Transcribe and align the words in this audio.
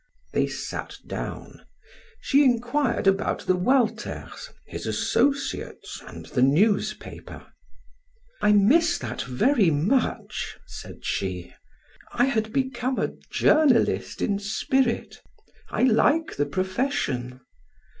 They 0.33 0.47
sat 0.47 0.97
down; 1.05 1.63
she 2.19 2.43
inquired 2.43 3.05
about 3.05 3.41
the 3.45 3.55
Walters, 3.55 4.49
his 4.65 4.87
associates, 4.87 6.01
and 6.07 6.25
the 6.25 6.41
newspaper. 6.41 7.45
"I 8.41 8.51
miss 8.51 8.97
that 8.97 9.21
very 9.21 9.69
much," 9.69 10.57
said 10.65 11.05
she. 11.05 11.53
"I 12.11 12.25
had 12.25 12.51
become 12.51 12.97
a 12.97 13.13
journalist 13.31 14.23
in 14.23 14.39
spirit. 14.39 15.21
I 15.69 15.83
like 15.83 16.35
the 16.35 16.47
profession." 16.47 17.41